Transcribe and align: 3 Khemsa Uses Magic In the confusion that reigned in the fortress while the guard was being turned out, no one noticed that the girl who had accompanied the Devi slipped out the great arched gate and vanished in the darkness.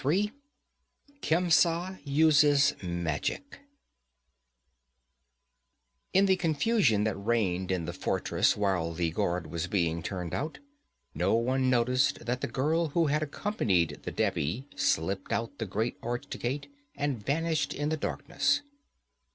3 0.01 0.31
Khemsa 1.21 1.99
Uses 2.03 2.73
Magic 2.81 3.59
In 6.11 6.25
the 6.25 6.35
confusion 6.37 7.03
that 7.03 7.15
reigned 7.15 7.69
in 7.71 7.85
the 7.85 7.93
fortress 7.93 8.57
while 8.57 8.93
the 8.93 9.11
guard 9.11 9.45
was 9.45 9.67
being 9.67 10.01
turned 10.01 10.33
out, 10.33 10.57
no 11.13 11.35
one 11.35 11.69
noticed 11.69 12.25
that 12.25 12.41
the 12.41 12.47
girl 12.47 12.87
who 12.87 13.05
had 13.05 13.21
accompanied 13.21 13.99
the 14.01 14.11
Devi 14.11 14.65
slipped 14.75 15.31
out 15.31 15.59
the 15.59 15.67
great 15.67 15.97
arched 16.01 16.39
gate 16.39 16.67
and 16.95 17.23
vanished 17.23 17.71
in 17.71 17.89
the 17.89 17.95
darkness. 17.97 18.63